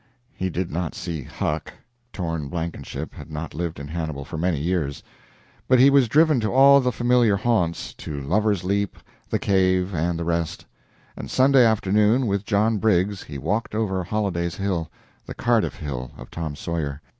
He 0.33 0.49
did 0.49 0.71
not 0.71 0.95
see 0.95 1.21
"Huck" 1.21 1.71
Torn 2.11 2.47
Blankenship 2.47 3.13
had 3.13 3.29
not 3.29 3.53
lived 3.53 3.79
in 3.79 3.87
Hannibal 3.87 4.25
for 4.25 4.35
many 4.35 4.59
years. 4.59 5.03
But 5.67 5.77
he 5.77 5.91
was 5.91 6.07
driven 6.07 6.39
to 6.39 6.51
all 6.51 6.81
the 6.81 6.91
familiar 6.91 7.37
haunts 7.37 7.93
to 7.99 8.19
Lover's 8.19 8.63
Leap, 8.63 8.95
the 9.29 9.37
cave, 9.37 9.93
and 9.93 10.17
the 10.17 10.25
rest; 10.25 10.65
and 11.15 11.29
Sunday 11.29 11.63
afternoon, 11.63 12.25
with 12.25 12.45
John 12.45 12.79
Briggs, 12.79 13.21
he 13.21 13.37
walked 13.37 13.75
over 13.75 14.03
Holliday's 14.03 14.55
Hill 14.55 14.89
the 15.27 15.35
"Cardiff 15.35 15.75
Hill" 15.75 16.09
of 16.17 16.31
"Tom 16.31 16.55
Sawyer." 16.55 16.99